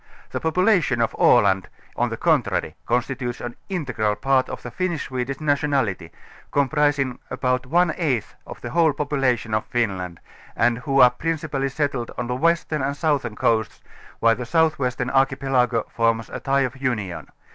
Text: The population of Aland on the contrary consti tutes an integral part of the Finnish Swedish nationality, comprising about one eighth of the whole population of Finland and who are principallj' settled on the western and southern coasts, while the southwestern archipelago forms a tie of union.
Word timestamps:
The 0.31 0.39
population 0.39 0.99
of 0.99 1.13
Aland 1.19 1.67
on 1.95 2.09
the 2.09 2.17
contrary 2.17 2.73
consti 2.87 3.15
tutes 3.19 3.39
an 3.39 3.55
integral 3.69 4.15
part 4.15 4.49
of 4.49 4.63
the 4.63 4.71
Finnish 4.71 5.03
Swedish 5.09 5.39
nationality, 5.39 6.09
comprising 6.51 7.19
about 7.29 7.67
one 7.67 7.93
eighth 7.95 8.33
of 8.47 8.59
the 8.61 8.71
whole 8.71 8.93
population 8.93 9.53
of 9.53 9.63
Finland 9.65 10.19
and 10.55 10.79
who 10.79 11.01
are 11.01 11.11
principallj' 11.11 11.69
settled 11.73 12.09
on 12.17 12.25
the 12.25 12.35
western 12.35 12.81
and 12.81 12.97
southern 12.97 13.35
coasts, 13.35 13.83
while 14.19 14.35
the 14.35 14.43
southwestern 14.43 15.11
archipelago 15.11 15.85
forms 15.87 16.31
a 16.31 16.39
tie 16.39 16.61
of 16.61 16.77
union. 16.77 17.27